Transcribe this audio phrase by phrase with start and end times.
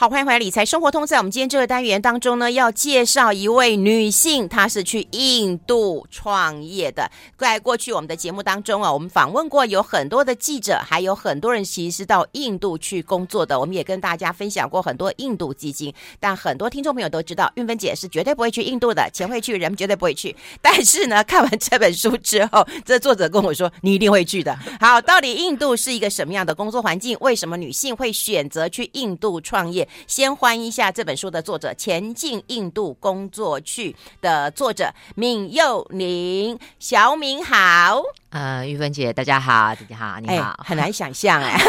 [0.00, 1.02] 好，欢迎回来《理财生活通》。
[1.06, 7.10] 在我们今天这个单元当中呢，要介绍一位女性，她是去印度创业的。
[7.36, 13.60] 在过去我们的节目当中啊，我们访问过有很多的记者，还有很多人其实是到印度去工作的。
[13.60, 20.34] 我们也跟大家分享过很多印度基金，但很多听众朋友都知道，运芬姐是绝对不会去印度的，钱会去，人绝对不会去。
[20.62, 24.58] 但是呢，看完这本书之后，这作者跟我说，你一定会去的。
[24.80, 27.14] 好，到底印度是一个什么样的工作环境？
[27.20, 29.86] 为什么女性会选择去印度创业？
[30.06, 38.02] 先欢迎一下这本书的作者《前进印度工作去》的作者闵佑宁，小敏好。
[38.30, 40.50] 呃，玉芬姐，大家好，大家好，你好。
[40.50, 41.60] 欸、很难想象哎，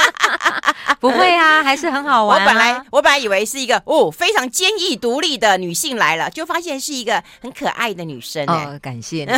[1.00, 2.42] 不会啊，还是很好玩、啊。
[2.42, 8.64] 我本来我本来以为是一个哦非常坚毅独立的女性来了，就发现是一个很可爱的女生、欸。
[8.66, 9.32] 哦，感谢你。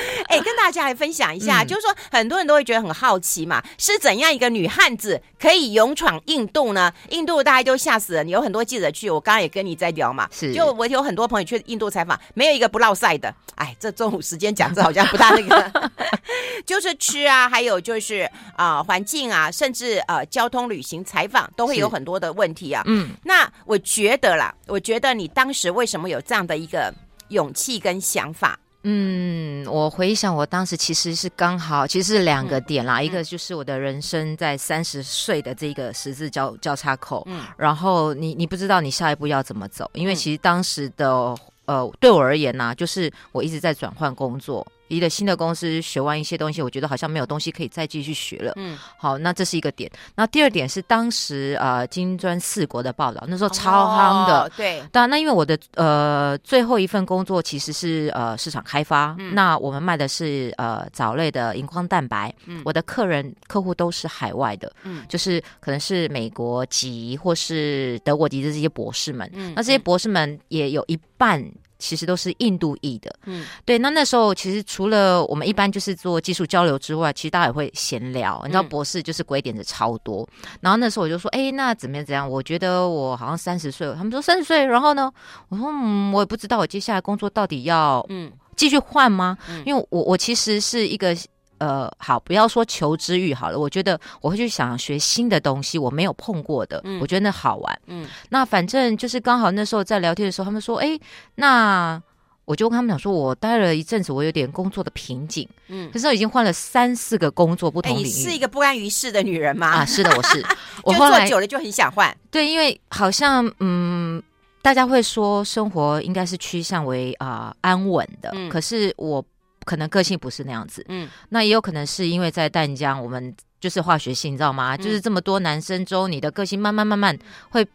[0.28, 6.92] 哎，跟大家来分享一下，嗯、就是说很多人都会觉得很好奇嘛，是怎样一个女汉子可以勇闯印度呢？
[7.10, 13.34] 印度大家都吓死了，你有很多记者去，我刚刚也跟你在聊嘛，是，就我有很多朋友去印度采访，没有一个不落赛的。
[13.56, 15.90] 哎，这中午时间讲这好像不大那个，
[16.64, 18.22] 就是吃啊，还有就是
[18.56, 22.82] 啊、呃、环境啊，甚至呃交通旅行采访都会有很多的问题啊。
[22.86, 26.92] 嗯，那我觉得啦，我觉得你当时为什么有这样的一个
[27.28, 28.58] 勇气跟想法？
[28.84, 41.34] 嗯，我回想我当时其实是刚好，其实是两个点啦，嗯、一个就是我的人生在三十岁的这个十字交交叉口，嗯，然后你你不知道你下一步要怎么走，因为其实当时的
[41.66, 44.66] 呃对我而言呢、啊，就是我一直在转换工作。
[44.92, 48.52] 离了新的公司，学完一些东西，我觉得好像没有东西可以再继续学了。
[48.56, 49.90] 嗯，好，那这是一个点。
[50.14, 54.42] 那第二点是当时呃金砖四国的报道，那时候超夯的。
[54.42, 62.30] 哦、对，当然，那因为我的呃最后一份工作其实是呃市场开发，嗯、那我们卖的是呃藻类的荧光蛋白。
[62.44, 69.26] 嗯，我的客人客户都是海外的，嗯，就是可能是美国籍或是德国籍的这些博士们。
[69.32, 71.42] 嗯，那这些博士们也有一半。
[71.82, 73.76] 其实都是印度裔的，嗯，对。
[73.78, 78.40] 那那时候其实除了我们一般就是做技术交流之外，其实大家也会闲聊。
[78.44, 80.26] 你知道，博士就是鬼点子超多。
[80.42, 82.06] 嗯、然后那时候我就说，哎，那怎么样？
[82.06, 82.28] 怎样？
[82.28, 83.96] 我觉得我好像三十岁了。
[83.96, 85.12] 他们说三十岁，然后呢？
[85.48, 89.36] 我说，嗯，我也不知道我接下来工作到底要嗯继续换吗？
[89.48, 91.16] 嗯、因为我我其实是一个。
[91.62, 97.80] 呃，好，不要说求知欲好了，我觉得我会去想学新的东西，我没有碰过的，嗯、我觉得那好玩。
[97.86, 100.98] 嗯，那反正就是刚好那时候在聊天的时候，他们说，哎，
[101.36, 102.02] 那
[102.46, 105.48] 我就跟他们讲说，我待了一阵子，我有点工作的瓶颈。
[105.68, 108.06] 嗯，可是我已经换了三四个工作，不同领域。
[108.06, 109.68] 你是一个不安于世的女人吗？
[109.68, 110.44] 啊，是的，我是。
[110.82, 112.12] 我后来做久了就很想换。
[112.28, 114.20] 对，因为好像嗯，
[114.62, 119.24] 大家会说生活应该是趋向为啊、呃、安稳的，嗯、可是我。
[119.64, 124.76] 可能个性不是那样子，嗯，那也有可能是因为在淡江，我们就是化学性，你知道吗？
[124.76, 127.16] 嗯、就是这么多男生中，你的个性慢慢慢慢
[127.50, 127.66] 会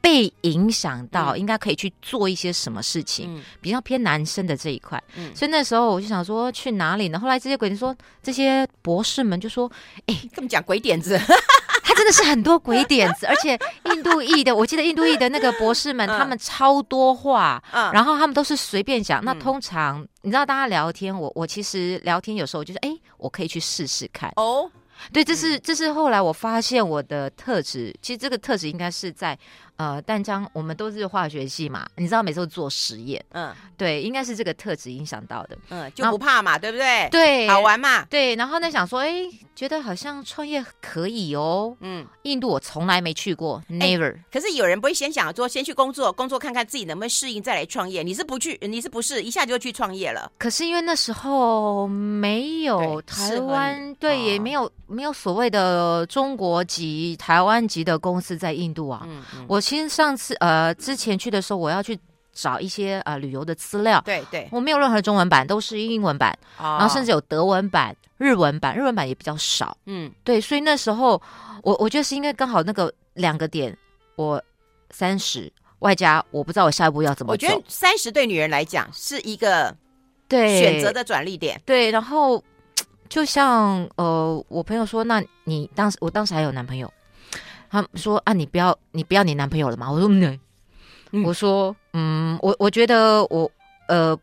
[0.00, 5.02] 被影响到，应该可以去做一些什么事情，嗯、比较偏男生的这一块。
[5.16, 7.18] 嗯，所以那时候我就想说去哪里呢？
[7.18, 9.70] 后来这些鬼子说，这些博士们就说，
[10.06, 11.18] 哎，跟我们讲鬼点子。
[11.94, 17.62] 他真的是很多鬼点子， 而且印度裔的，我记得印度裔的那个博士们，他们超多话，
[17.92, 19.24] 然后他们都是随便讲。
[19.24, 24.32] 那通常你知道，大家聊天，我我其实聊天有时候就是，哎，我可以去试试看。
[24.36, 24.68] 哦，
[25.12, 29.38] 对，这是这是后来我发现我的特质，其实这个特质应该是在。
[29.76, 37.08] 呃，淡江我们都是化学系嘛，你知道每次都做实验，嗯，对，应该是这个特质影响到的，嗯，就不怕嘛，对不对？
[37.10, 38.36] 对，好玩嘛，对。
[38.36, 39.12] 然后呢，想说，哎，
[39.56, 44.16] 觉得好像创业可以哦，嗯，印度我从来没去过，never。
[44.32, 48.04] 可是有人不会先想说，先去工作，工作看看自己能不能适应，再来创业。
[48.04, 50.30] 你是不去，你是不是一下就去创业了？
[50.38, 59.63] 可是因为那时候没有台湾，对，也没有没有所谓的中国籍、台湾籍的公司在印度啊，嗯，我。
[59.64, 61.98] 其实上次呃之前去的时候，我要去
[62.34, 71.20] 找一些呃旅游的资料，对对，我没有任何中文版，都是英文版，哦、然后甚至有德文版、日文版，日文版也比较少，嗯，对，所以那时候
[71.62, 73.74] 我我觉得是应该刚好那个两个点，
[74.16, 74.42] 我
[74.90, 77.32] 三十外加我不知道我下一步要怎么走。
[77.32, 79.74] 我觉得三十对女人来讲是一个
[80.28, 80.60] 对。
[80.60, 82.42] 选择的转捩点，对，然后
[83.08, 86.92] 就像呃我朋友说，那你当时我当时还有男朋友。
[87.74, 89.90] 他说啊，你不要，你不要你男朋友了吗？
[89.90, 90.08] 我说
[91.24, 93.50] 我说嗯，我我觉得我
[93.88, 94.16] 呃，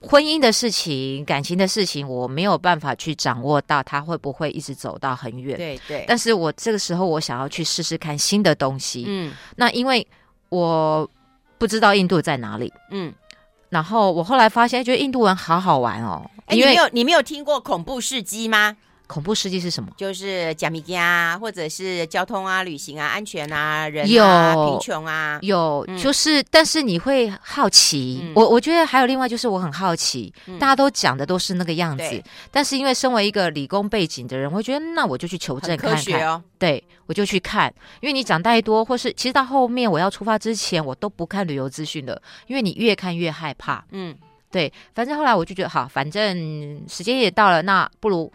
[0.00, 5.56] 婚姻的事情、感情的事情，我没有办法去掌握到他会不会一直走到很远。
[5.56, 6.04] 对对。
[6.08, 9.04] 但是我这个时候，我想要去试试看新的东西。
[9.06, 9.32] 嗯。
[9.54, 10.04] 那因为
[10.48, 11.08] 我
[11.58, 12.72] 不知道印度在哪里。
[12.90, 13.14] 嗯。
[13.68, 16.28] 然后我后来发现，觉得印度人好好玩哦。
[16.46, 18.76] 哎，你没有你没有听过恐怖事迹吗？
[19.08, 19.88] 恐怖司机是什么？
[19.96, 28.20] 就是假米加，或者是交通啊、旅行啊、安全啊、人啊、有贫穷啊，有，嗯、就是，但是你会好奇。
[28.22, 35.96] 嗯、我我觉得还有另外就是我很好奇，嗯、大家都讲的都是那个样子，但是因为身为一个理工背景的人，我觉得那我就去求证看看。
[35.96, 37.72] 科学哦，对，我就去看，
[38.02, 43.82] 因为你讲太多，或是其实到后面我要出发之前，我都不看旅游资讯的，因为你越看越害怕。
[43.92, 44.14] 嗯，
[44.50, 48.30] 对，反正后来我就觉得好，反正时间也到了，那不如。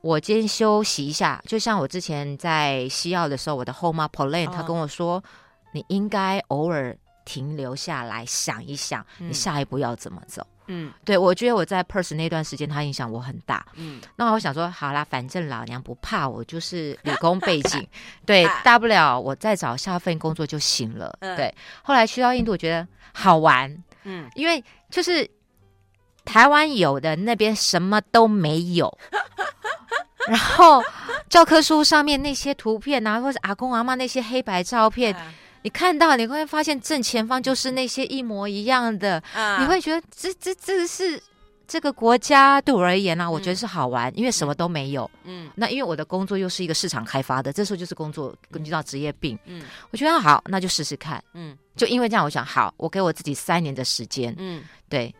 [0.00, 5.22] 我今天休息一下，就像我之前在西澳的时候，我的后妈 Pauline 她跟我说，哦、
[5.72, 10.46] 你应该偶尔停留下来想一想，你下一步要怎么走。
[10.70, 13.66] 嗯，对，我觉得我在 Perth 那段时间，她影响我很大。
[13.74, 17.88] 嗯，那我想说，好啦，反正老娘不怕，我就是理工背景，
[18.26, 21.16] 对，大不了我再找下份工作就行了。
[21.20, 23.74] 嗯、对，后来去到印度，我觉得好玩。
[24.04, 25.28] 嗯，因为就是
[26.28, 28.98] 台湾有的那边什么都没有。
[30.28, 30.84] 然后
[31.30, 35.32] 教科书上面那些图片啊，或者阿公阿妈那些黑白照片，啊、
[35.62, 41.18] 你看到你会发现正前方就是那些一模一样的，啊、你会觉得这这这是
[41.66, 45.10] 这个国家对我而言呢、我觉得是好玩，因为什么都没有。
[45.24, 49.38] 嗯，那因为我的工作又是一个市场开发的，这时候就是工作根据到职业病。
[49.46, 51.24] 嗯，我觉得好，那就试试看。
[51.32, 54.34] 嗯，就因为这样，我想好，我给我自己三年的时间。
[54.36, 55.14] 嗯，对。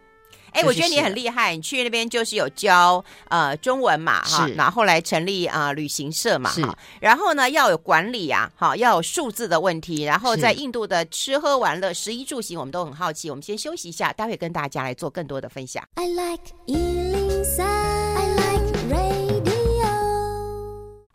[0.53, 13.29] 哎，我觉得你很厉害，你去那边就是有教呃中文嘛，哈，然后后来成立啊、呃、旅行社嘛，哈，然后呢要有管理啊，哈，要有数字的问题，然后在印度的吃喝玩乐、食衣住行，我们都很好奇。
[13.31, 15.83] 我们先休息一下，待会跟大家来做更多的分享。
[15.95, 16.53] I like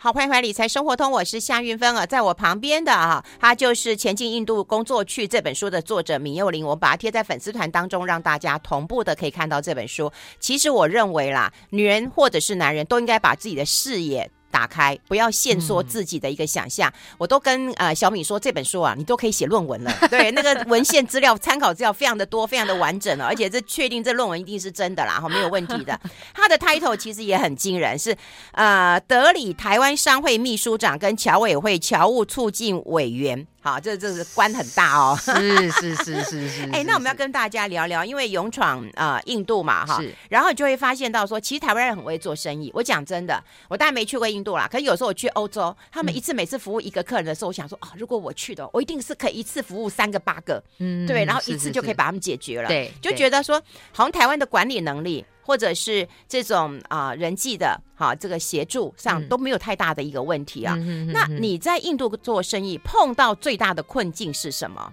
[0.04, 10.12] 好，欢迎回来《理财生活通》，我是夏韵芬啊，在我旁边的啊，他就是《前进印度工作去》这本书的作者闵幼玲，我把它贴在粉丝团当中，让大家同步的可以看到这本书。
[10.42, 14.30] 其实我认为啦，女人或者是男人都应该把自己的视野。
[14.54, 16.88] 打开，不要限缩自己的一个想象。
[16.92, 19.92] 嗯、我都跟呃小米说，这本书啊，你都可以写论文了。
[20.12, 26.00] 对，那个文献资料、参考资料非常的多，非常的完整了，而且这确定这论文一定是真的啦，哈，没有问题的。
[26.36, 28.16] 他的 title 其实也很惊人，是
[28.52, 33.48] 呃德里台湾商会秘书长跟侨委会侨务促进委员。
[33.64, 36.64] 好，这这是官很大哦，是是是是是。
[36.76, 42.70] 哎，那我们要跟大家聊聊，因为勇闯啊、呃、印度嘛，哈，然后你就会发现到说，其实台湾人很会做生意。
[42.74, 53.58] 我讲真的，我当然没去过印度啦，可是有时候我去欧洲，他们一次每次服务一个客人的时候，我想说啊、哦，如果我去的，我一定是可以一次服务三个八个，嗯，对，然后一次就可以把他们解决了，对，就觉得说，
[53.94, 55.26] 好像台湾的管理能力。
[55.44, 60.74] 或者是这种啊、呃、人际的哈这个协助上都没有太大的一个问题啊。
[60.78, 64.92] 嗯、那你在印度做生意碰到最大的困境是什么？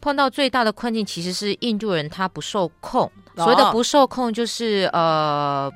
[0.00, 5.72] 碰到最大的困境其实是印度人他不受控，哦、所谓的不受控就是呃。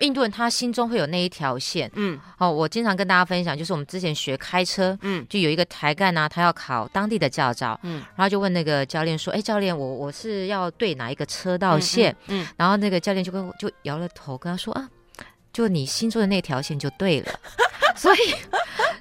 [0.00, 12.14] 印度人他心中会有那一条线，嗯，哦，我经常跟大家分享，就是我们之前学开车，嗯，就有一个台干啊，他要考当地的驾照，嗯，然后就问那个教练说，哎，教练，我我是要对哪一个车道线？
[12.26, 14.88] 嗯，嗯，然后那个教练就跟就摇了头，跟他说啊，
[15.52, 17.32] 就你心中的那条线就对了，
[17.94, 18.18] 所以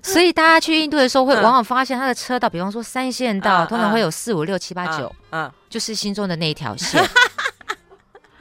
[0.03, 7.03] 所以大家去印度的时候会往往发现他的车道，比方说三线道，通常会有四五六七八九，嗯，就是心中的那一条线。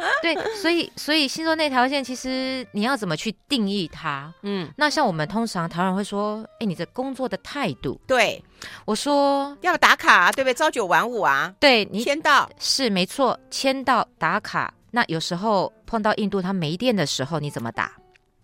[0.22, 4.32] 对，所以所以星座那条线，其实你要怎么去定义它？
[4.42, 8.42] 嗯，那像我们通常台湾人会说，哎，你的工作的态度，对，
[8.84, 10.54] 我说要打卡啊，对不对？
[10.54, 14.72] 朝九晚五啊，对，你签到是没错，签到打卡。
[14.90, 17.92] 那有时候碰到印度它没电的时候，你怎么打？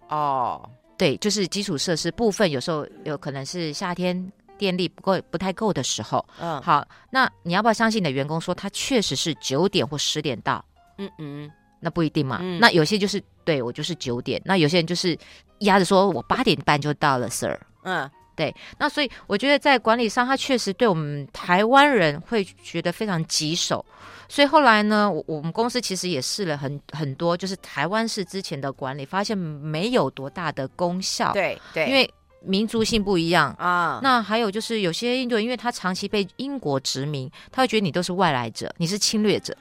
[0.08, 6.24] 哦，对，就是基础设施部分，有时候有可能是夏天电力不够、不太够的时候。
[6.40, 10.64] 嗯，好，那你要不要相信你的员工说他确实是九点或十点到？
[10.98, 11.50] 嗯嗯。
[11.80, 15.16] 那不一定嘛，嗯、那有些就是对我就是九点，那有些人就是
[15.60, 17.56] 压着说我八点半就到了，Sir。
[17.84, 23.86] 嗯，对，那所以我觉得在管理上，他确实对我们台湾人会觉得非常棘手。
[24.28, 31.32] 所以后来呢，我我们公司其实也试了很很多，就是台湾式之前的管理，发现没有多大的功效。
[31.32, 32.12] 对对，因为
[32.42, 34.00] 民族性不一样啊。
[34.02, 39.56] 那还有就是有些印度人，因为他长期被英国殖民，他会觉得你都是外来者，你是侵略者。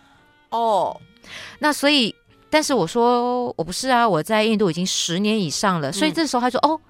[0.50, 1.00] 哦。
[1.60, 2.14] 那所以，
[2.50, 5.92] 但是我说我不是啊，我在印度已经十年以上了。
[5.92, 6.82] 所以这时候他说：“嗯、哦，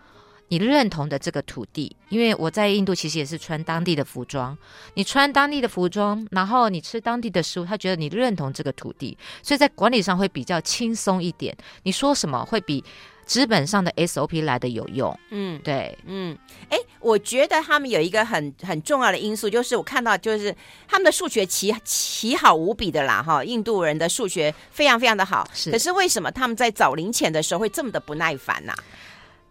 [0.50, 4.58] 你认同的这个土地，因为我在印度其实也是穿当地的服装，
[4.94, 11.56] 你穿当地的服装，然后你吃当地的食物，他觉得你认同这个土地，所以在管理上会比较轻松一点。
[11.84, 12.84] 你说什么会比。”
[13.28, 16.36] 资本上的 SOP 来的有用，嗯，对，嗯，
[16.70, 20.56] 哎，我觉得他们有一个很很重要的因素，就是我看到就是
[20.88, 28.84] 他们的数学奇奇好无比的啦，哈，印度人的数学非常非常的好，是，可是为什么他们在找零钱的时候会这么的不耐烦呢、啊？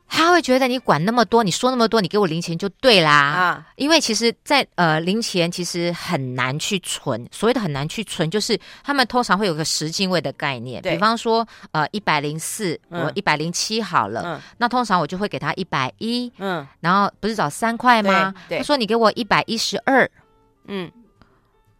[0.09, 3.13] 他会觉得你管那么多，你说那么多，你给我零钱就对啦。
[3.13, 7.29] 啊，因为其实在，在呃零钱其实很难去存。
[7.33, 10.81] 所谓的很难去存，就是他们通常会有个十进位的概念。
[10.81, 16.33] 对比方说，呃，一百零四，我一百零七好了，嗯、那通常我就会给他一百一。
[16.39, 18.33] 嗯，然后不是找三块吗？
[18.49, 20.09] 他说你给我一百一十二，
[20.69, 20.91] 嗯，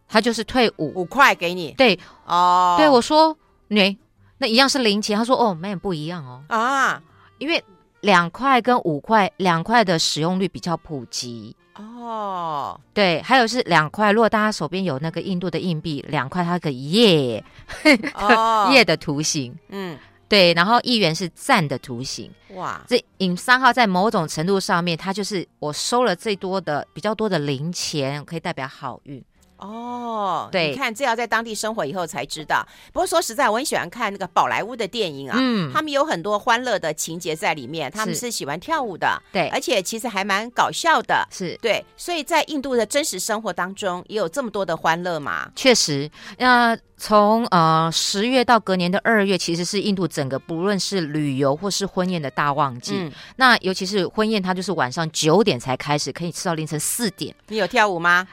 [0.07, 1.71] 他就是退五五块给你。
[1.77, 3.35] 对，哦，对我说
[3.69, 3.97] 你
[4.37, 6.43] 那一样是零钱，他说哦，没有不一样哦。
[6.49, 7.01] 啊，
[7.37, 7.63] 因为。
[8.07, 12.79] 两块跟五块，两块的使用率比较普及哦。
[12.93, 17.43] 对，还有是两块，如果大家手边有那个印度的硬币，两块它个耶，
[18.71, 19.97] 耶的图形，嗯，
[20.29, 20.53] 对。
[20.53, 29.21] 然后一元是赞的图形，哇，这尹三号在某种程度上面，它就是我收了最多的比较多的零钱，可以代表好运。
[29.57, 32.65] 哦，对，你看这要在当地生活以后才知道。
[32.93, 41.83] 不过说实在，我很喜欢看那个宝莱坞的电影啊，嗯，他们有很多欢乐的情节在里面，他们是喜欢跳舞的，对，而且其实还蛮搞笑的，是对。
[41.95, 45.51] 所以在印度的真实生活当中，也有这么多的欢乐嘛？
[45.55, 52.93] 确实，那从呃十月到隔年的二月，其实是印度整个不论是旅游或是婚宴的大旺季。
[52.95, 57.35] 嗯，那尤其是婚宴，它就是晚上九点才开始，可以吃到凌晨四点。
[57.47, 58.27] 你有跳舞吗？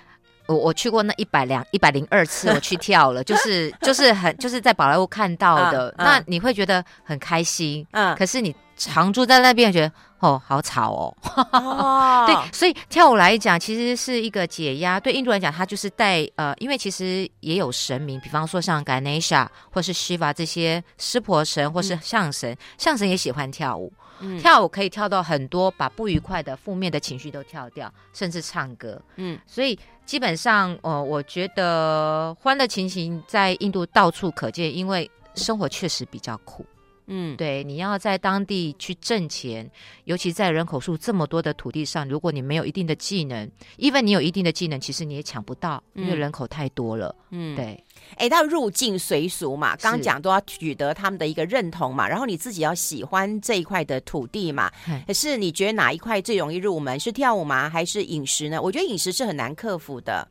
[0.46, 11.16] 我我去过那一百两一百零二次，我去跳了，就是就是很就是在宝莱坞看到的，嗯嗯、 那你会觉得很开心，嗯，可是你常住在那边，觉得哦好吵哦，
[11.52, 15.00] 哦对，所以跳舞来讲，其实是一个解压。
[15.00, 23.92] 对印度来讲，它就是带呃，因为其实也有神明，比方说像 Ganesha 或是 Shiva 这些湿婆神或是象神，象、嗯、神也喜欢跳舞。
[24.24, 29.00] 嗯、跳舞可以跳到很多，把不愉快的、负面的情绪都跳掉，甚至唱歌。
[29.16, 36.64] 嗯，所以基本上，呃，我觉得欢乐情形在印度到处可见，因为生活确实比较苦。
[37.06, 39.70] 嗯，对，你要在当地去挣钱，
[40.04, 43.46] 尤其在人口数这么多的土地上，如果你没有一定的技能
[43.78, 47.14] ，even 你有一定的技能，其实你也抢不到，因为人口太多了。
[47.30, 47.84] 嗯，对。
[48.16, 54.70] 哎，到入境随俗嘛，刚讲都要取得他们的一个认同嘛，然后你自己要喜欢这一块的土地嘛。
[55.06, 56.98] 可是你觉得哪一块最容易入门？
[56.98, 57.68] 是跳舞吗？
[57.68, 58.62] 还是饮食呢？
[58.62, 60.26] 我觉得饮食是很难克服的。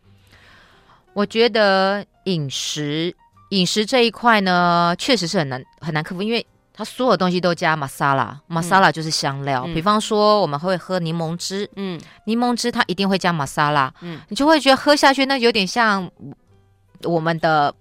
[1.13, 3.15] 我觉得饮食，
[3.50, 6.44] 饮食这一块呢，确实是很难很难克服，因为。
[6.74, 9.63] 它所有东西都加玛莎拉，玛莎拉就是香料。
[9.68, 16.10] 嗯、比方说，我们会喝柠檬汁，嗯，柠檬汁它一定会加玛莎拉，嗯，你就会觉得喝下去那有点像
[17.03, 17.74] 我们的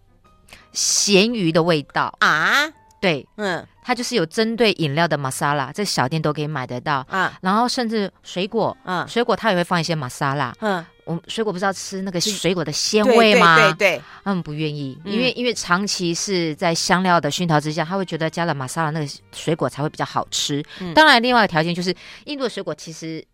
[0.73, 2.15] 咸鱼的味道。
[2.21, 2.71] 啊。
[3.01, 7.05] 对，嗯，它就是有针对饮料的玛莎拉，在小店都可以买得到。
[7.11, 7.33] 啊。
[7.41, 10.85] 然后甚至水果，嗯，水果它也会放一些玛莎拉，嗯。
[11.05, 13.57] 我们水果不是要吃那个水果的鲜味吗？
[13.57, 20.63] 对对对，他们不愿意，因为因为长期是在香料的熏陶之下，他会觉得加了玛莎拉那个水果才会比较好吃。
[20.95, 21.95] 当然，另外一个条件就是
[22.27, 23.25] 印度的水果其实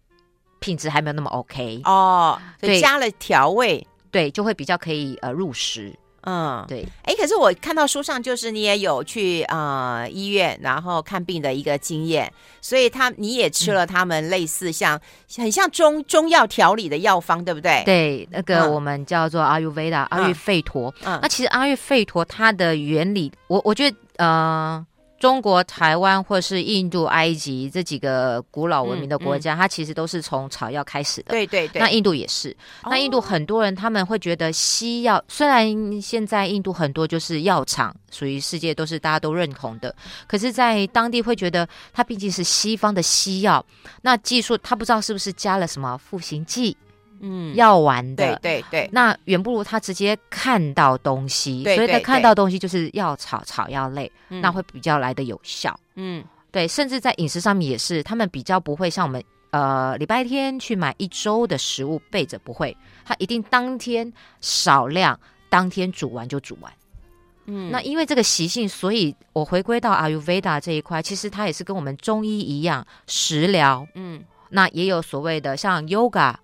[0.60, 5.94] 品质还没有那么 OK 哦，所以加了调味，对，就会比较可以呃入食。
[6.22, 17.82] 嗯，对，哎，可是我看到书上就是你也有去呃医院然后看病的一个经验，所以他你也吃了他们类似像、嗯、很像中中药调理的药方，对不对？
[17.84, 20.94] 对，那个我们叫做阿育吠陀，阿育吠陀。
[21.04, 24.84] 嗯，那其实阿育吠陀它的原理，我我觉得呃。
[25.18, 31.30] 中国台湾或是印度、埃及这几个古老文明的国家，嗯嗯、它其实都是从草药开始的。
[31.30, 31.80] 对对对。
[31.80, 32.50] 那印度也是。
[32.82, 39.94] 哦、那印度很多人他们会觉得西药，虽然现在印度很多就是药厂，属于世界都是大家都认同的，
[40.26, 43.64] 可是，在当地会觉得它毕竟是西方的西药，
[44.02, 46.76] 那技术他不知道是不是加了什么复形剂。
[47.20, 55.78] 嗯，药丸的，对对对，那远不如他直接看到东西，对对对，所以他看到东西就是药草草药类，嗯、那会比较来的有效。
[55.96, 66.72] 嗯，对，甚至在饮食上面也是，他们比较不会像我们，呃，礼拜天去买一周的食物备着，不会，他一定当天少量，当天煮完就煮完。
[67.46, 73.84] 嗯，那因为这个习性，所以我回归到阿育吠达这一块，其实它也是跟我们中医一样食疗。
[73.94, 76.34] 嗯，那也有所谓的像 yoga。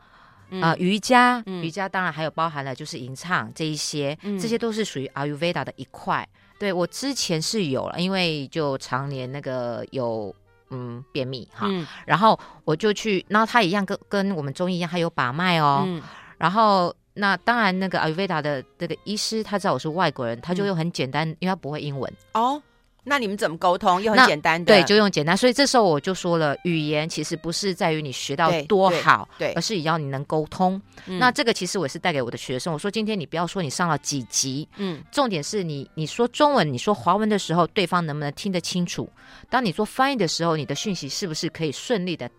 [0.60, 6.28] 啊、呃，瑜伽，嗯、瑜伽当然还有包含了就是吟唱这一些，嗯、这些都是属于阿育吠达的一块。
[6.58, 10.34] 对，我之前是有了，因为就常年那个有
[10.70, 15.82] 嗯便秘哈，嗯、然后我就去，然后他一样跟跟我们中医一样，他有把脉哦。
[15.86, 16.00] 嗯、
[16.38, 22.12] 然后那当然那个阿育吠达的这个医师他知道我是外国人，他就用很简单，嗯、因为他不会英文。
[22.34, 22.62] 哦。
[23.04, 24.02] 那你们怎么沟通？
[24.02, 25.36] 又很简单的，对，就用简单。
[25.36, 30.80] 所以这时候我就说了，语言其实不是在于你学到多好，对，对对，而是也要你能沟通。
[31.06, 39.08] 嗯、那这个其实我是带给我的学生，我说今天你不要说你上了几级，嗯，重点是你你说中文、你说华文的时候，对方能不能听得清楚？
[39.50, 42.30] 当你做翻译的时候，你的讯息是不是可以顺利的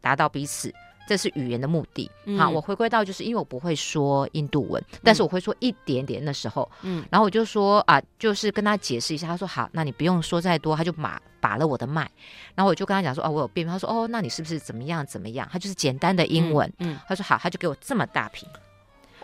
[0.00, 0.74] 达到彼此？
[1.08, 2.08] 这是语言的目的。
[2.26, 9.26] 嗯、好，我回归到就是因为我不会说印度文，嗯、但是我会说一点点那时候，嗯，然后我就说啊，就是跟他解释一下。
[9.26, 10.76] 他说好，那你不用说再多。
[10.76, 12.08] 他就把把了我的脉，
[12.54, 13.72] 然后我就跟他讲说哦，我有便秘。
[13.72, 15.48] 他说哦，那你是不是怎么样怎么样？
[15.50, 16.68] 他就是简单的英文。
[16.78, 18.48] 嗯，嗯他说好，他就给我这么大瓶，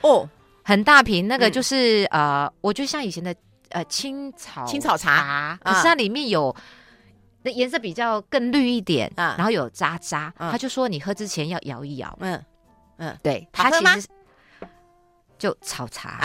[0.00, 0.26] 哦，
[0.62, 3.34] 很大瓶，那个就是、嗯、呃，我就像以前的
[3.68, 6.54] 呃青草青草茶，可是它里面有。
[7.44, 12.42] 那颜色比较更绿一点，嗯，然后有渣渣，嗯、他就说你喝之前要摇一摇，嗯。
[12.96, 14.06] 嗯，对，他其实
[15.36, 16.16] 就炒茶，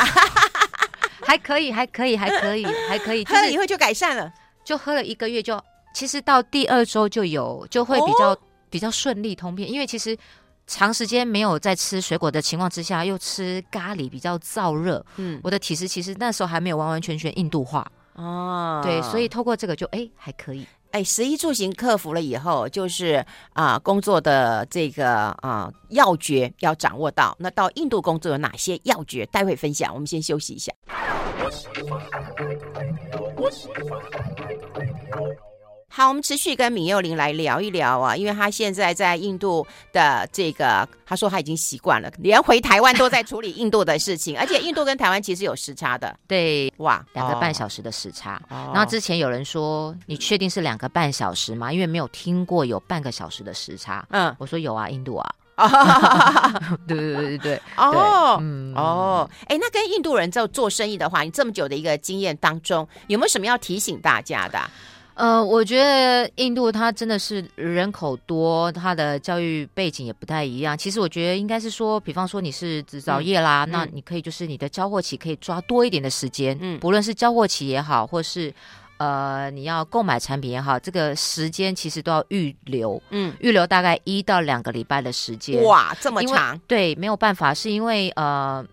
[1.25, 4.31] 还可以，还可以，还可以，还可以， 喝了以后就改善了，
[4.63, 5.59] 就喝了一个月就，
[5.95, 8.37] 其实到第二周就有，就会比较、哦、
[8.69, 10.15] 比较顺利通便，因为其实
[10.67, 20.67] 长时间没有在吃水果的情况之下，又吃咖喱比较燥热，嗯，我的体质其实那时候还没有完完全全印度化，哦，对，所以透过这个就哎还可以。
[20.91, 25.07] 哎，十一住行克服了以后，就是啊、工作的这个
[25.41, 27.35] 啊、要诀要掌握到。
[27.39, 29.23] 那到印度工作有哪些要诀？
[29.27, 29.93] 待会分享。
[29.93, 30.73] 我们先休息一下。
[35.91, 48.39] 好，我们持续跟闵幼玲来聊一聊啊，因为他现在在印度的这个，他说他已经习惯了，连回台湾都在处理印度的事情， 而且印度跟台湾其实有时差的，对，哇，两个半小时的时差。
[48.49, 51.73] 哦、然后之前有人说，你确定是两个半小时吗？
[51.73, 54.05] 因为没有听过有半个小时的时差。
[54.11, 55.35] 嗯，我说有啊，印度啊。
[56.87, 57.61] 对对对对对。
[57.75, 64.59] 哦，嗯，哦，哎，那跟印度人在做生意的话，你这么久的一个经验当中，有没有什么要提醒大家的？
[65.19, 70.77] 呃，我觉得印度它真的是人口多，它的教育背景也不太一样。
[70.77, 78.53] 其实我觉得应该是说，比方说你是制造业啦，嗯、那你可以就是你的交货期可以抓多一点的时间，嗯，不论是交货期也好，或是
[78.95, 85.61] 呃你要购买产品也好，这个时间其实都要预留，嗯，预留大概一到两个礼拜的时间。
[85.65, 86.57] 哇，这么长？
[86.59, 88.65] 对，没有办法，是因为呃，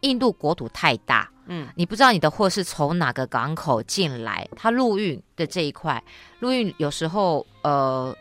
[0.00, 1.30] 印度国土太大。
[1.46, 6.02] 嗯，你不知道你的货是从哪个港口进来，它陆运的这一块，
[6.40, 8.14] 陆运有时候呃，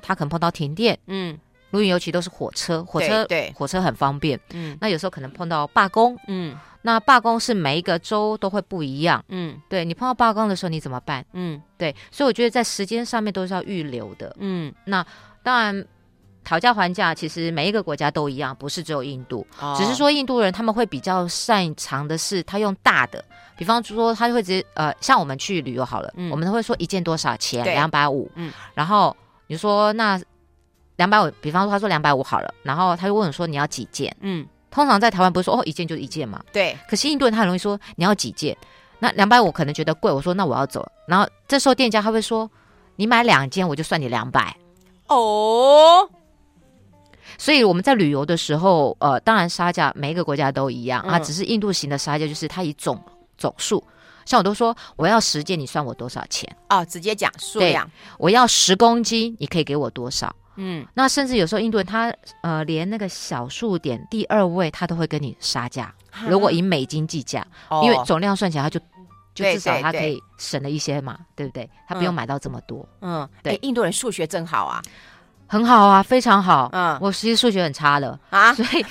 [0.00, 1.38] 它可能碰到停电，嗯，
[1.70, 3.52] 陆运尤其都是火车，火车对，对。
[3.56, 11.24] 火车很方便，嗯，那有时候可能碰到罢工，嗯，那罢工是每一个州都会不一样，嗯，对你碰到罢工的时候你怎么办？
[11.32, 15.04] 嗯，对，所以我觉得在时间上面都是要预留的，嗯，那
[15.42, 15.86] 当然。
[16.44, 23.24] 讨价还价，其实每一个国家都一样，不是只有印度，哦、只是说印度人他们会比较擅长的是，他用大的，
[23.56, 30.20] 比方说他就会直接呃，像我们去旅游好了，嗯、我们都会说一件多少钱，两百五，嗯，然后你说那
[30.96, 38.56] 两百五，比方说他说两百五好了，然后他就问我说你要几件，嗯，通常在台湾不是说哦一件就一件嘛，对，可是印度人他很容易说你要几件，
[38.98, 42.50] 那两百五可能觉得贵，我说那我要走，然后这时候店家他会说
[42.96, 44.56] 你买两件我就算你两百，
[45.08, 46.08] 哦。
[47.38, 53.00] 所以我们在旅游的时候，呃，当然杀价每一个国家都一样、嗯、啊，只是印度型的杀价就是它以总
[53.36, 53.82] 总数，
[54.24, 56.48] 像我都说我要十件，你算我多少钱？
[56.68, 57.90] 哦，直接讲数量。
[58.18, 60.34] 我要十公斤，你可以给我多少？
[60.56, 65.92] 嗯，那甚至有时候印度人他呃连那个小数点第二位他都会跟你杀价，
[66.22, 68.78] 嗯、如果以美金计价，哦、因为总量算起来他就
[69.34, 71.70] 就至少他可以省了一些嘛，对，对，对，对不对？
[71.88, 72.88] 他不用买到这么多。
[73.00, 74.80] 嗯，对，印度人数学真好啊。
[75.54, 76.68] 很好啊，非常好。
[76.72, 78.84] 嗯，我其实数学很差的啊，所以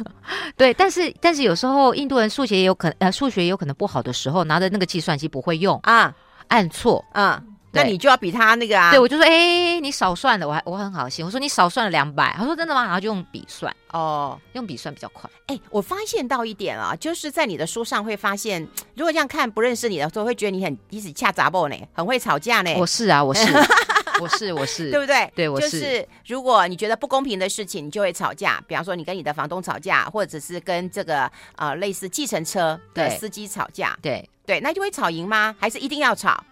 [0.54, 6.12] 对，但是但是有时候印度人数学也有可能呃数学也有可能不好的时候，拿着那个计算机不会用啊，
[6.48, 8.90] 按错，嗯，那你就要比他那个啊。
[8.90, 12.84] 对，我就说，哎、欸，你少算了，我还我很好心，我说你少算了两百，他说真的吗？
[12.84, 15.30] 然后就用笔算，哦，用笔算比较快。
[15.46, 18.60] 哎、欸，我发现到一点啊，就是在你的书上会发现，
[18.94, 22.74] 如果这样看不认识你的时候，会觉得你很一直恰杂不呢，很会吵架呢。
[22.76, 23.46] 我是啊，我是。
[24.20, 25.32] 我是我是，对不对？
[25.34, 25.70] 对，我是。
[25.70, 28.62] 就是如果你觉得不公平的事情，你就会吵架。
[28.66, 35.54] 比方说，你跟你的房东吵架，或者是跟这个呃类似计程车的司机吵架，对对，那就会吵赢吗？
[35.58, 36.42] 还是一定要吵？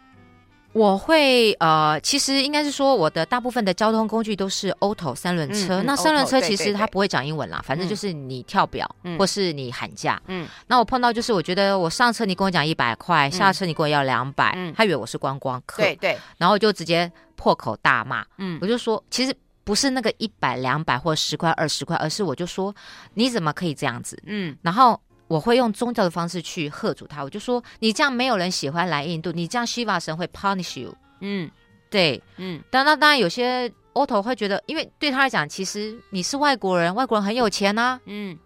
[0.79, 5.83] 我会呃，其实应该是说，我的大部分的交通工具都是 auto 三轮车。
[5.83, 10.23] 嗯嗯、那三轮车其实它不会讲英文啦，反正就是你跳表，嗯、或是你喊价。
[10.29, 15.83] 嗯，那我碰到就是，我觉得我上车你跟我讲一百块，下车你跟我要两百、嗯，他以为我是观光客。
[15.83, 18.25] 对对，然后就直接破口大骂。
[18.37, 22.73] 嗯，我就说，其实不是那个一百两百或十块二十块，而是我就说
[23.15, 24.17] 你怎么可以这样子？
[24.27, 30.95] 嗯，然后我会用宗教的方式去吓阻他，我就说你这样没有人喜欢来印度，你这样 Shiva 神会 punish you。
[31.21, 31.51] 嗯，
[31.91, 38.01] 对，嗯，当然当然有些 Otto 会觉得，因为对他来讲，其实你是外国人，外国人很有钱啊。
[38.07, 38.39] 嗯，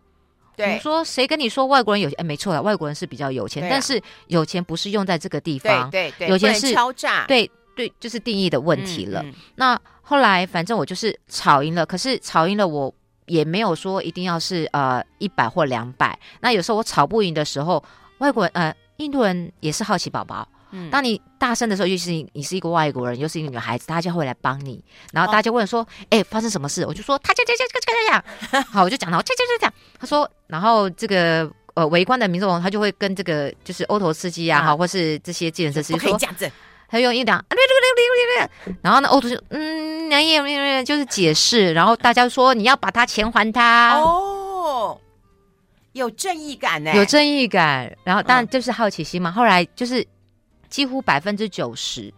[0.56, 0.74] 对。
[0.74, 2.20] 你说谁跟你说外国人有钱？
[2.20, 9.22] 哎，没错了，外国人是比较有钱，啊、但是有钱不是用在这个地方，对对对，有钱是敲诈，对对，就是定义的问题了。
[9.22, 12.92] 嗯嗯、那后来反正我就是吵赢了，可是吵赢了我。
[13.32, 17.82] 也没有说一定要是呃一百或两百，那有时候我吵不赢的时候，
[18.18, 26.84] 外国人呃印度人也是好奇宝宝，嗯，当你大声的时候，尤其是你你是一个外国人，又是一个女孩子，大家会来帮你，然后大家就问说，哎、哦，发生什么事？
[26.84, 36.50] 我就说他这这这这这样，好，我就讲到这这这这样，他说，然后这个呃围观的民众他就会跟这个就是 Otto 司机啊，好、啊，或是这些计程车司机说，这样子。
[36.92, 37.42] 他用一两，
[38.82, 45.00] 然后呢，欧图就嗯，两页就是解释，然后大家说你要把他钱还他哦，
[45.94, 49.32] 有正义感呢，有正义感，然后当然就是好奇心嘛。
[49.32, 50.06] 后来就是
[50.68, 52.12] 几乎百分之九十，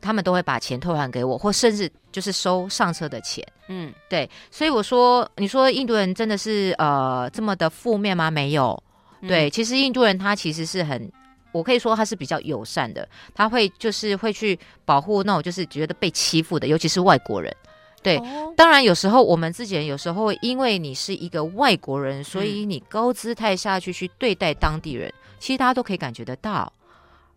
[0.00, 3.44] 他们都会把钱退还给我，或甚至就是收上车的钱。
[3.66, 8.30] 嗯，对，所以我说，你说印度人真的是呃这么的负面吗？
[8.30, 8.80] 没有，
[9.26, 11.10] 对，其实印度人他其实是很。
[11.52, 17.54] 我可以说他是比较友善的，他会就是会去保护那种就是觉得被欺负的，尤其是外国人。
[18.02, 26.72] 对，哦、当然有时候我们自己人有时候因为你是一个外国人，所以你高姿态下去去对待当地人，嗯、其实大家都可以感觉得到。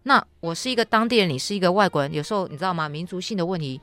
[0.04, 2.88] 那我是一个当地人，你是一个外国人，有时候你知道吗？
[2.88, 3.82] 民族性的问题，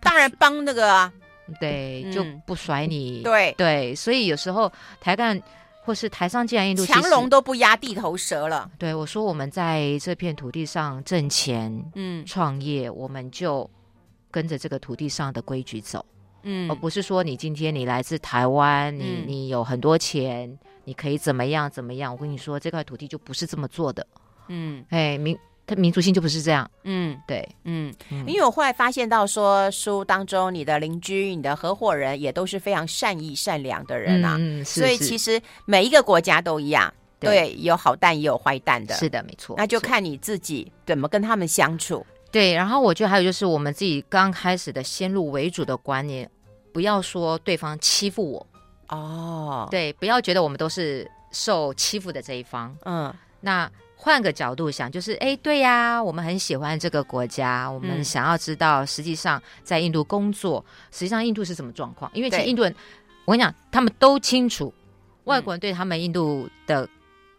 [0.00, 1.12] 当然帮那个啊，
[1.58, 3.20] 对，就不甩你。
[3.20, 5.40] 嗯、对对，所以有时候台干。
[5.84, 8.70] 或是台上既然印度强龙都不压地头蛇了。
[8.78, 13.68] 对，我说，我们在这片土地上挣钱，嗯，创业，我们就
[14.30, 16.04] 跟着这个土地上的规矩走，
[16.42, 22.10] 嗯，而不是说你今天你来自台湾，你、嗯、你有很多钱，你可以怎么样怎么样？
[22.12, 24.06] 我跟你说，这块土地就不是这么做的，
[24.48, 25.38] 嗯，哎，明。
[25.66, 27.90] 他民族性就不是这样，嗯，对，嗯，
[28.26, 42.04] 因为我后来发现到说，书当中你的邻居、你的合伙人也都是非常善意、善良的人啊，嗯，是，所以其实每一个国家都一样，对，对，有好蛋也有坏蛋的，是的，没错，那就看你自己怎么跟他们相处。
[42.30, 46.30] 对，然后我觉得还有就是我们自己刚开始的先入为主的观念，
[46.74, 48.46] 不要说对方欺负我，
[48.88, 53.70] 哦，对，不要觉得我们都是受欺负的这一方，嗯，那。
[53.96, 62.10] 换个角度想，就是哎，对呀，我们很喜欢这个国家，我们想要知道，实际上在印度工作，嗯、实际上印度是什么状况？
[62.12, 62.74] 因为其实印度人，
[63.24, 64.72] 我跟你讲，他们都清楚，
[65.24, 66.86] 外国人对他们印度的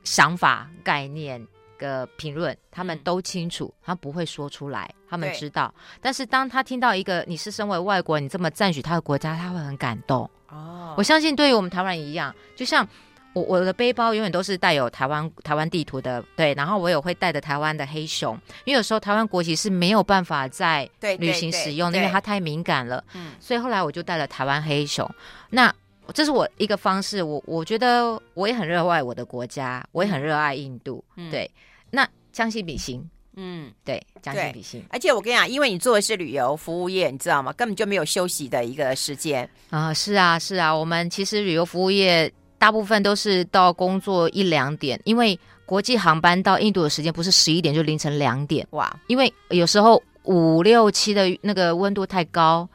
[0.03, 1.45] 想法、嗯、概念
[1.77, 5.71] 的评论，他们都清楚，他不会说出来，他们知道。
[6.01, 10.27] 但是当他听到一个你是身为外国人，你这么赞许他的国家，他会很感动。
[10.49, 12.87] 哦，我相信对于我们台湾人一样，就像。
[13.35, 23.03] 我我的背包永远都是带有台湾台湾地图的，对，然后我也会带着台湾的黑熊，因为有时候台湾国旗是没有办法在旅行使用的，因为它太敏感了。
[23.13, 25.05] 嗯，所以后来我就带了台湾黑熊。
[25.49, 25.73] 那
[26.13, 31.03] 这是我一个方式，我我觉得我也很热爱我的国家，我也很热爱印度。
[31.17, 31.51] 嗯、对，
[31.91, 34.81] 那将心比心，嗯，对，将心比心。
[34.91, 37.51] 而且我跟你讲，因为你做的是旅游服务业，你知道吗？
[37.51, 39.93] 根本就没有休息的一个时间啊！
[39.93, 42.31] 是啊，是啊，我们其实旅游服务业。
[42.57, 48.65] 大部分都是到工作一两点，因为国际航班到印度的时间不是十一点就凌晨两点。
[48.71, 48.95] 哇！
[49.07, 52.67] 因为有时候五六七的那个温度太高，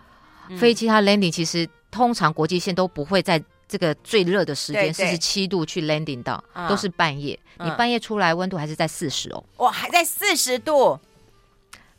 [0.49, 7.39] 嗯、飞机它 landing 其实通常国际线都不会在这个最热的时间四十七度去 landing 到，嗯、都是半夜。
[7.59, 10.99] 嗯、你半夜出来温度还是在四十哦，哇，还在四十度，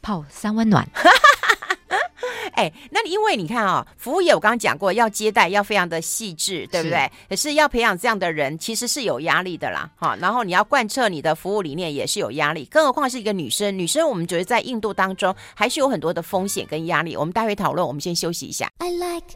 [0.01, 0.87] 泡三温暖。
[2.53, 6.99] 哎，那因为你看啊、哦，服务业我刚刚讲过，要接待要非常的细致，对不对？
[6.99, 10.15] 是可是要培养这样的人，其实是有压力的啦，哈。
[10.19, 12.65] 然后你要贯彻你的服务理念，也是有压力。
[12.65, 17.15] 更何况是一个女生，女生我们觉得在印度当中还是有很多的风险跟压力。
[17.15, 18.69] 我们待会讨论，我们先休息一下。
[18.79, 19.27] I like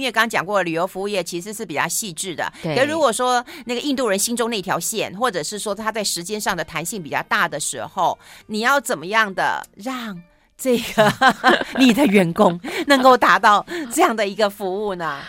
[0.00, 2.52] 因为刚刚讲过，旅游服务业其实是比较细致的。
[2.60, 2.74] 对。
[2.74, 10.20] 可如果说那个印度人心中那条线，或者是说他在时间上的弹性比较大的时候，你要怎么样的让
[10.58, 11.12] 这个
[11.78, 15.20] 你的员工能够达到这样的一个服务呢？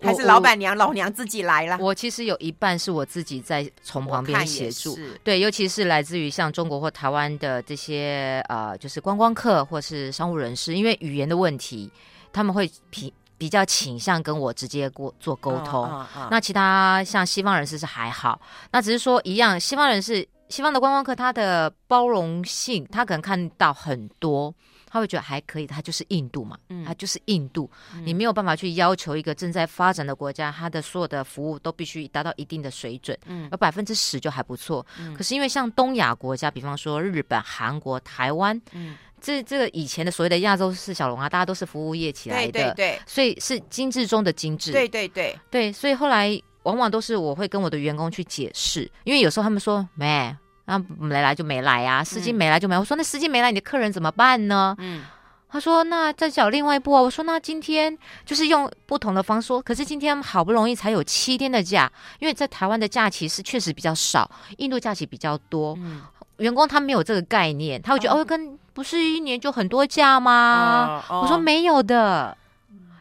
[0.00, 1.78] 还是老板娘、老娘自己来了？
[1.80, 4.98] 我其实有一半是我自己在从旁边协助。
[5.22, 11.88] 对，尤其是来自于像中国或台湾的这些呃，就是观光客或是商务人士，因为语言的问题，
[12.32, 13.14] 他们会比。
[13.38, 18.40] 比较倾向跟我直接过做沟通，哦哦哦、那其他像西方人士是还好，
[18.72, 24.52] 那只是说一样，西方人士、西方的观光客他的包容性，他可能看到很多，
[24.86, 50.36] 他会觉得还可以，他就是印度嘛，嗯，他就是印度，嗯，你没有办法去要求一个正在发展的国家，他的所有的服务都必须达到一定的水准，嗯，而百分之十就还不错，嗯，可是因为像东亚国家，比方说日本、韩国、台湾，嗯，这这个以前的所谓的亚洲四小龙啊，大家都是服务业起来的，对对对，所以是精致中的精致，对对对对，所以后来往往都是我会跟我的员工去解释，因为有时候他们说没。
[50.70, 52.78] 那没来就没来呀、啊，司机没来就没来。
[52.78, 54.76] 我说那司机没来，你的客人怎么办呢？
[54.80, 55.02] 嗯，
[55.48, 57.00] 他说那再找另外一部啊。
[57.00, 65.74] 我说那今天就是用不同的方式说，可是今天好不容易才有七天的假，因为在台湾的假期是确实比较少，印度假期比较多。
[65.78, 66.02] 嗯，
[66.36, 71.02] 员工他没有这个概念，他会觉得哦，哦，跟不是一年就很多假吗？
[71.08, 72.38] 哦哦、我说没有的，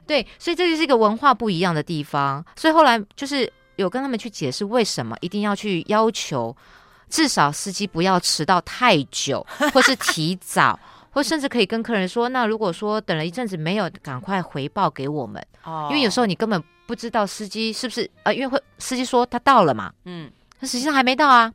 [0.07, 2.43] 对，所以这就是一个文化不一样的地方。
[2.55, 6.55] 所以后来就是有跟他们去解释为什么一定要去要求。
[7.09, 10.77] 至少司机不要迟到太久， 或是提早，
[11.11, 21.53] 或甚至可以跟客人说：“那如果说等了一阵子没有，赶快回报给我们。”哦，因为有时候你根本不知道司机是不是呃，因为会司机说他到了嘛，嗯，他实际上还没到啊。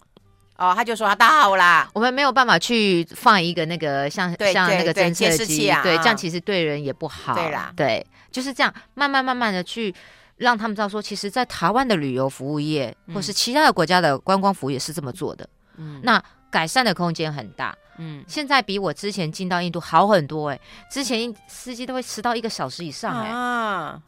[0.62, 7.35] 哦，他就说他到了，我们没有办法去放一个那个像像那个侦测器啊，对，这样其实对人也不好。
[7.35, 9.94] 对啦，对，就是这样，慢慢慢慢的去。
[10.38, 15.48] 让他们知道说，其实，在台湾的旅游服务业，或是其他的国家的观光服务也是这么做的。
[15.77, 16.20] 嗯，那
[16.51, 17.72] 改善的空间很大。
[17.98, 23.33] 嗯，现在比我之前进到印度好很多哎、欸，之前司机都会迟到一个小时以上哎、欸。
[23.33, 24.03] 啊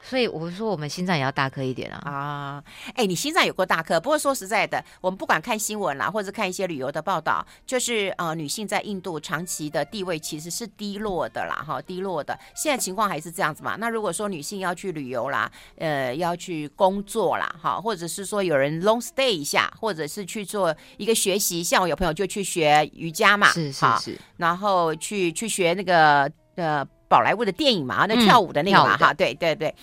[0.00, 2.00] 所以我说，我们心脏也要大颗一点啊！
[2.10, 4.00] 啊，哎，你心脏有够大颗。
[4.00, 12.38] 不过说实在的，我们不管看新闻啦，或者看一些旅游的报道，就是呃，女性在印度长期的地位其实是低落的啦，哈，低落的。
[12.54, 13.76] 现在情况还是这样子嘛？
[13.76, 26.86] 那如果说女性要去旅游啦，呃，要去工作啦，哈，或者是说有人 long stay 一下，或者是去做一个学习，像我有朋友就去学瑜伽嘛，是是是，然后去去学那个呃。
[27.08, 29.74] 宝莱坞的电影嘛，那跳舞的那个嘛，哈、嗯，对对对。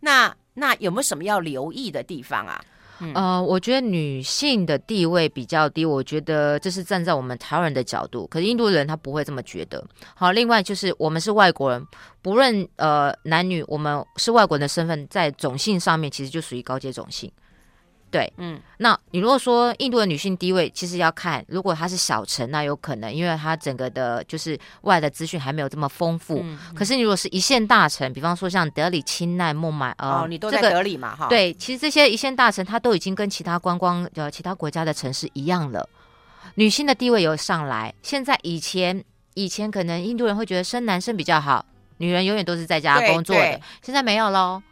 [0.00, 2.60] 那那有没有什么要留意的地方啊？
[3.04, 9.84] 嗯、呃，我觉得女性的地位比较低，我觉得这是站在我们台湾人的角度，可是印度人他不会这么觉得。
[10.14, 11.84] 好，另外就是我们是外国人，
[12.20, 17.30] 不论呃男女，我们是外国人的身份，在种姓上面其实就属于高阶种姓。
[18.12, 26.40] 对，嗯，那你如果说印度的女性地位，其实要看，如果她是小城，那有可能，因为她整个的，就是外的资讯还没有这么丰富。
[26.40, 35.88] 嗯嗯、可是你如果是一线大城，比方说像德里、钦奈、孟买，呃，哦，你都在德里嘛，哈、这个，对，其实这些一线大城，它都已经跟其他观光呃其他国家的城市一样了，
[36.56, 37.94] 女性的地位有上来。
[38.02, 41.64] 现在以前以前可能印度人会觉得生男生比较好，
[41.96, 44.62] 女人永远都是在家工作的，现在没有喽。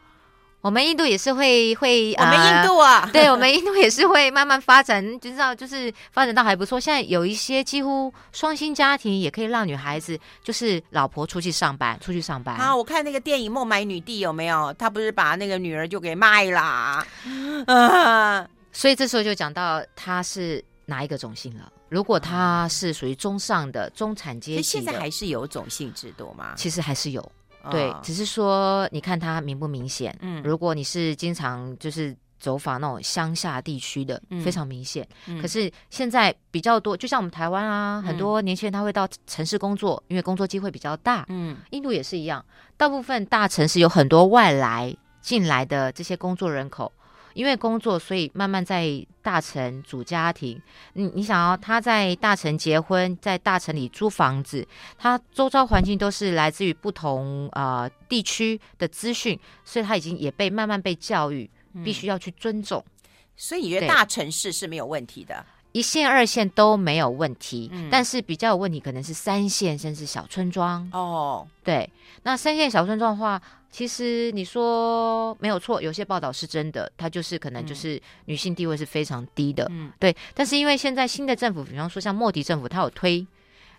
[0.62, 6.78] 我们印度也是会会，我们印度啊， 呃、对我们印度也是会慢慢发展，就知道就是发展到还不错。
[6.78, 12.54] 现在有一些几乎双薪家庭也可以让女孩子就是老婆出去上班，出去上班。
[12.56, 14.70] 啊，我看那个电影《孟买女帝》有没有？
[14.74, 17.06] 他不是把那个女儿就给卖了啊？
[18.72, 21.72] 所以这时候就讲到她是哪一个种姓了。
[21.88, 26.52] 如果他是属于中上的中产阶级的，现在还是有种姓制度吗？
[26.54, 27.32] 其实还是有。
[27.70, 30.16] 对，只是说你看它明不明显？
[30.20, 35.06] 嗯，如果你是经常就是走访那种乡下地区的，嗯、非常明显。
[35.26, 41.26] 嗯、可是现在比较多，就像我们台湾啊，嗯、很多年轻人他会到城市工作，因为工作机会比较大。
[41.28, 42.44] 嗯，印度也是一样，
[42.76, 46.90] 大部分大城市有很多外来进来的这些工作人口。
[47.34, 50.60] 因为工作，所以慢慢在大城组家庭。
[50.94, 54.66] 你你想要他在大城结婚，在大城里租房子，
[54.98, 61.50] 他周遭环境都是来自于不同啊、呃、地区的资讯，所以他已经也被慢慢被教育，
[61.84, 62.82] 必须要去尊重。
[62.86, 62.92] 嗯、
[63.36, 70.88] 所以你觉得大城市是没有问题的，一线、二线都没有问题，嗯、但是比较有问题可能是三线甚至小村庄。
[70.92, 71.88] 哦，对，
[72.22, 73.40] 那三线小村庄的话。
[73.72, 80.12] 其实你说没有错，有些报道是真的，它就是可能就是女性地位是非常低的，嗯，对。
[80.34, 83.24] 但是因为现在新的政府，比方说像莫迪政府，它有推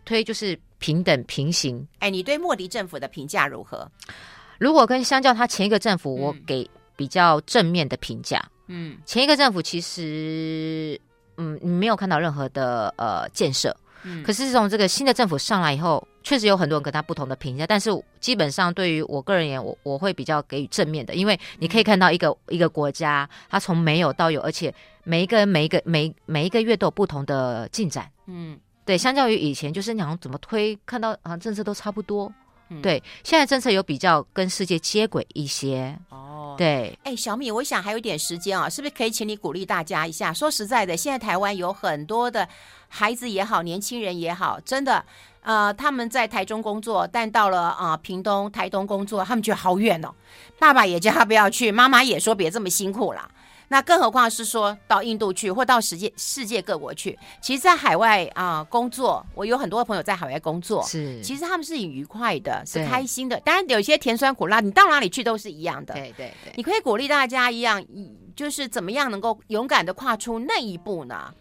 [0.06, 1.86] 推就是平等平行。
[2.00, 3.86] 哎，你对莫迪政府的评价如何？
[4.60, 8.42] 如果跟相较他前一个政府，我给比较正面的评价。
[8.68, 10.98] 嗯，前一个政府其实
[11.38, 13.76] 嗯你没有看到任何的呃建设。
[14.04, 28.10] 嗯，可是自从这个新的政府上来以后，确实有很多人跟他不同的评价，但是基本上对于我个人而言，我我会比较给予正面的，因为你可以看到一个、嗯、一个国家，它从没有到有，而且每一个人每一个每每一个月都有不同的进展。
[28.26, 32.34] 嗯，对，相较于以前，就是你好像怎么推，看到好像政策都差不多。
[32.74, 35.96] 嗯、对，现在政策有比较跟世界接轨一些。
[36.10, 36.56] 哦。
[36.58, 40.34] 对，哎，小米，我想还有一点时间啊，是不是可以请你鼓励大家一下？
[40.34, 42.48] 说实在的，现在台湾有很多的
[42.88, 45.04] 孩子也好，年轻人也好，真的，
[45.42, 50.14] 呃，他们在台中工作，但到了啊、呃、屏东、台东工作，他们觉得好远哦。
[50.60, 53.32] 爸爸也叫他不要去，妈妈也说别这么辛苦了。
[53.72, 57.18] 那更何况是说到印度去，或到世界世界各国去。
[57.40, 63.40] 其实，在海外啊、呃、工作，我有很多朋友在海外工作，是其实他们是很愉快的，是开心的。
[63.46, 65.94] 当然，有些甜酸苦辣，你到哪里去都是一样的。
[65.94, 67.82] 对对对，你可以鼓励大家一样，
[68.36, 71.34] 就是怎么样能够勇敢的跨出那一步呢？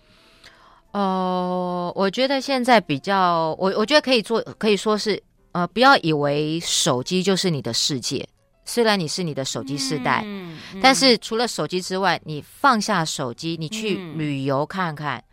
[0.93, 8.25] 哦、呃，我觉得现在比较，我我觉得可以做，可以说是呃，不要以为手机就是你的世界。
[8.65, 15.25] 虽然你是你的手机世代，嗯嗯、但是除了手机之外，你放下手机，你去旅游看看，嗯、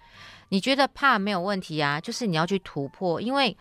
[0.49, 1.99] 你觉得怕没有问题啊？
[2.01, 3.55] 就是你要去突破，因为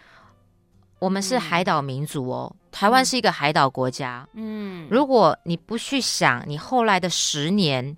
[0.99, 4.27] 我们是海岛民族哦，嗯、台湾是一个海岛国家。
[4.33, 7.97] 嗯，如果你不去想你后来的十年，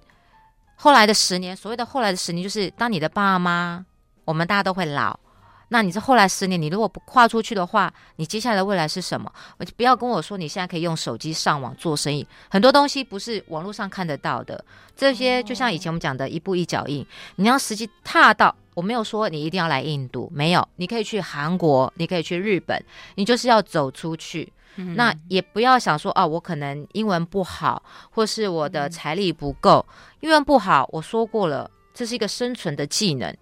[0.75, 3.85] 后来的十年，所谓的后来的十年，就是当你的爸妈，
[4.25, 5.19] 我们大家都会老。
[5.69, 9.31] 那你这后来十年，你如果不跨出去的话，你接下来的未来是什么？
[9.77, 14.65] 不要跟我说你现在可以用手机上网做生意，很多东西不是网络上看得到的。
[14.97, 18.55] 这些就像以前我们讲的一步一脚印，你要实际踏到。
[18.75, 22.81] 我没有说你一定要来印度，没有，你可以去韩国，你可以去日本，
[23.17, 24.53] 你就是要走出去。
[24.77, 29.85] 嗯、那也不要想说啊，我可能英文不好，或是我的财力不够。
[30.21, 33.37] 英文不好，我说过了，这是一个生存的技能。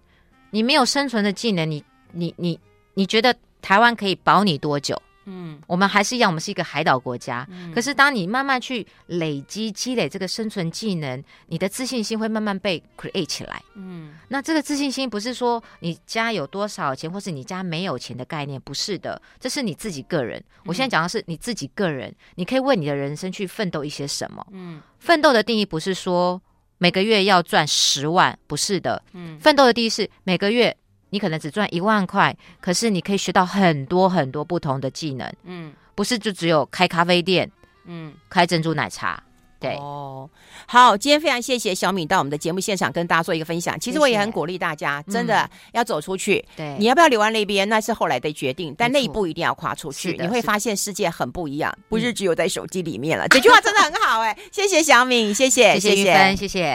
[0.51, 1.85] 你没有生存的技能，你。
[2.16, 2.59] 你你
[2.94, 5.00] 你觉得台湾可以保你多久？
[5.29, 7.44] 嗯，我们还是一样，我们是一个海岛国家。
[7.50, 13.61] 嗯，可是当你慢慢去累积积累这个生存技能，你的自信心会慢慢被 create 起来。
[13.74, 20.40] 嗯，那这个自信心不是说你家有多少钱，或是你家没有钱的概念，不是的，这是你自己个人。
[20.64, 24.46] 我现在讲的是你自己个人，你可以为你的人生去奋斗一些什么？
[24.52, 26.40] 嗯，奋斗的定义不是说
[26.79, 29.02] 每个月要赚十万，不是的。
[29.12, 30.76] 嗯，奋斗的定义是每个月。
[31.11, 35.33] 你可能只赚一万块，可是你可以学到很多很多不同的技能。
[35.45, 37.51] 嗯，不是就只有开咖啡店，
[37.87, 39.23] 嗯，开珍珠奶茶。
[39.59, 40.29] 对哦，
[40.66, 43.81] 好，今天非常谢谢小敏到我们的节目现场跟大家做一个分享。
[43.81, 46.45] 其实我也很鼓励大家，谢谢真的要走出去。
[46.55, 53.27] 对、嗯，你要不要留在那边，那是后来的决定，但那一步一定要跨出去，你会发现世界很不一样，不是只有在手机里面了。
[53.29, 56.75] 这句话真的很好哎、欸，谢谢小敏，谢谢，谢谢玉芬，谢谢。